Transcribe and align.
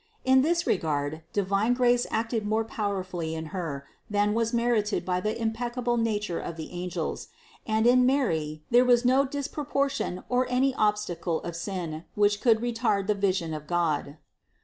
In 0.25 0.41
this 0.41 0.65
regard 0.65 1.21
divine 1.31 1.75
grace 1.75 2.07
acted 2.09 2.43
more 2.43 2.65
power 2.65 3.03
fully 3.03 3.35
in 3.35 3.45
Her, 3.53 3.85
than 4.09 4.33
was 4.33 4.51
merited 4.51 5.05
by 5.05 5.19
the 5.21 5.39
impeccable 5.39 5.95
nature 5.97 6.39
of 6.39 6.57
the 6.57 6.71
angels, 6.71 7.27
and 7.67 7.85
in 7.85 8.03
Mary 8.03 8.63
there 8.71 8.83
was 8.83 9.05
no 9.05 9.27
disproportion 9.27 10.23
nor 10.27 10.47
any 10.49 10.73
obstacle 10.73 11.39
of 11.43 11.55
sin, 11.55 12.05
which 12.15 12.41
could 12.41 12.61
retard 12.61 13.05
the 13.05 13.13
vision 13.13 13.53
of 13.53 13.67
God. 13.67 14.17